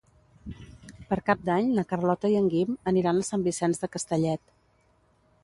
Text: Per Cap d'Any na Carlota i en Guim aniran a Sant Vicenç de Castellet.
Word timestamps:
Per 1.11 1.19
Cap 1.27 1.43
d'Any 1.49 1.69
na 1.79 1.83
Carlota 1.91 2.33
i 2.33 2.39
en 2.41 2.49
Guim 2.55 2.73
aniran 2.93 3.21
a 3.23 3.27
Sant 3.29 3.45
Vicenç 3.51 3.85
de 3.85 3.93
Castellet. 3.99 4.45